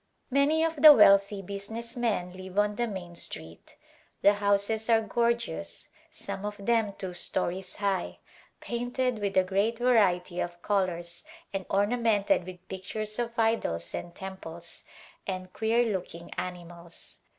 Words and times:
Many 0.31 0.63
of 0.63 0.81
the 0.81 0.93
wealthy 0.93 1.43
business 1.43 1.95
men 1.95 2.33
live 2.33 2.57
on 2.57 2.73
the 2.75 2.87
main 2.87 3.15
street. 3.15 3.75
The 4.23 4.33
houses 4.33 4.89
are 4.89 5.01
gorgeous, 5.01 5.89
some 6.11 6.43
of 6.43 6.55
them 6.57 6.93
two 6.97 7.13
stories 7.13 7.75
high, 7.75 8.17
painted 8.61 9.19
with 9.19 9.37
a 9.37 9.43
great 9.43 9.77
variety 9.77 10.39
of 10.39 10.59
colors 10.63 11.23
and 11.53 11.67
ornamented 11.69 12.45
with 12.45 12.67
pictures 12.67 13.19
of 13.19 13.37
idols 13.37 13.93
and 13.93 14.15
temples 14.15 14.85
and 15.27 15.53
queer 15.53 15.93
looking 15.95 16.31
animals. 16.33 17.19